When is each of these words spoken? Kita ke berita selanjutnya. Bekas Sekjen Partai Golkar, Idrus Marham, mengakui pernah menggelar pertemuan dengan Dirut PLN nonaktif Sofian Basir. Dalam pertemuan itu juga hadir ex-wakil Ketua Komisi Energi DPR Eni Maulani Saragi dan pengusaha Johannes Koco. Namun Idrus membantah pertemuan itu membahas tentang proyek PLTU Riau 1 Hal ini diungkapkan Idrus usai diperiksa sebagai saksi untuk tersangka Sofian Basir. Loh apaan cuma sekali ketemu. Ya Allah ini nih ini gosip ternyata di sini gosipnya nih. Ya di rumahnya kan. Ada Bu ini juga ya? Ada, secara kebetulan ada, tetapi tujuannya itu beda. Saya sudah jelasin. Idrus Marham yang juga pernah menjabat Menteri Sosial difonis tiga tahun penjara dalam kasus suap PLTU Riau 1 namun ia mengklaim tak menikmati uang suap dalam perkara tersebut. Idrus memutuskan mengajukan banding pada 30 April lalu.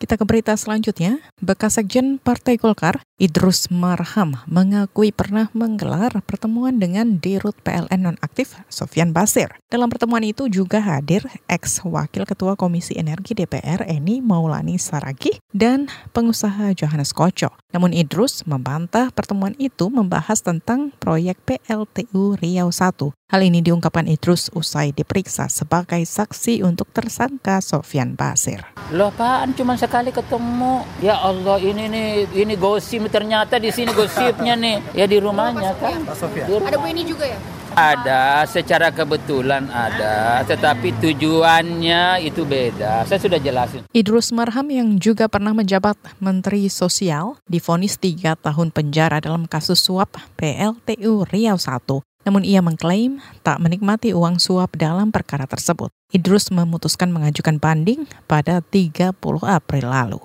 Kita 0.00 0.16
ke 0.16 0.24
berita 0.24 0.56
selanjutnya. 0.56 1.20
Bekas 1.44 1.76
Sekjen 1.76 2.16
Partai 2.16 2.56
Golkar, 2.56 3.04
Idrus 3.20 3.68
Marham, 3.68 4.32
mengakui 4.48 5.12
pernah 5.12 5.52
menggelar 5.52 6.24
pertemuan 6.24 6.80
dengan 6.80 7.20
Dirut 7.20 7.52
PLN 7.60 8.08
nonaktif 8.08 8.56
Sofian 8.72 9.12
Basir. 9.12 9.52
Dalam 9.68 9.92
pertemuan 9.92 10.24
itu 10.24 10.48
juga 10.48 10.80
hadir 10.80 11.28
ex-wakil 11.52 12.24
Ketua 12.24 12.56
Komisi 12.56 12.96
Energi 12.96 13.36
DPR 13.36 13.84
Eni 13.84 14.24
Maulani 14.24 14.80
Saragi 14.80 15.36
dan 15.52 15.92
pengusaha 16.16 16.72
Johannes 16.72 17.12
Koco. 17.12 17.52
Namun 17.70 17.94
Idrus 17.94 18.42
membantah 18.46 19.14
pertemuan 19.14 19.54
itu 19.58 19.86
membahas 19.86 20.42
tentang 20.42 20.90
proyek 20.98 21.38
PLTU 21.46 22.34
Riau 22.38 22.74
1 22.74 23.14
Hal 23.30 23.46
ini 23.46 23.62
diungkapkan 23.62 24.10
Idrus 24.10 24.50
usai 24.58 24.90
diperiksa 24.90 25.46
sebagai 25.46 26.02
saksi 26.02 26.66
untuk 26.66 26.90
tersangka 26.90 27.62
Sofian 27.62 28.18
Basir. 28.18 28.66
Loh 28.90 29.14
apaan 29.14 29.54
cuma 29.54 29.78
sekali 29.78 30.10
ketemu. 30.10 30.82
Ya 30.98 31.14
Allah 31.14 31.62
ini 31.62 31.86
nih 31.86 32.26
ini 32.34 32.58
gosip 32.58 33.06
ternyata 33.06 33.62
di 33.62 33.70
sini 33.70 33.94
gosipnya 33.94 34.58
nih. 34.58 34.82
Ya 34.98 35.06
di 35.06 35.22
rumahnya 35.22 35.78
kan. 35.78 36.10
Ada 36.10 36.74
Bu 36.74 36.90
ini 36.90 37.06
juga 37.06 37.30
ya? 37.30 37.38
Ada, 37.80 38.44
secara 38.44 38.92
kebetulan 38.92 39.64
ada, 39.72 40.44
tetapi 40.44 41.00
tujuannya 41.00 42.20
itu 42.20 42.44
beda. 42.44 43.08
Saya 43.08 43.16
sudah 43.16 43.40
jelasin. 43.40 43.88
Idrus 43.96 44.36
Marham 44.36 44.68
yang 44.68 45.00
juga 45.00 45.32
pernah 45.32 45.56
menjabat 45.56 45.96
Menteri 46.20 46.68
Sosial 46.68 47.40
difonis 47.48 47.96
tiga 47.96 48.36
tahun 48.36 48.68
penjara 48.68 49.24
dalam 49.24 49.48
kasus 49.48 49.80
suap 49.80 50.20
PLTU 50.36 51.24
Riau 51.24 51.56
1 51.56 52.04
namun 52.20 52.44
ia 52.44 52.60
mengklaim 52.60 53.16
tak 53.40 53.64
menikmati 53.64 54.12
uang 54.12 54.36
suap 54.36 54.76
dalam 54.76 55.08
perkara 55.08 55.48
tersebut. 55.48 55.88
Idrus 56.12 56.52
memutuskan 56.52 57.08
mengajukan 57.08 57.56
banding 57.56 58.04
pada 58.28 58.60
30 58.60 59.16
April 59.48 59.86
lalu. 59.88 60.20